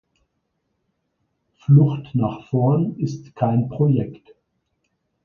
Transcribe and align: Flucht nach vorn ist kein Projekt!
Flucht 1.59 2.15
nach 2.15 2.47
vorn 2.49 2.95
ist 2.97 3.35
kein 3.35 3.69
Projekt! 3.69 4.33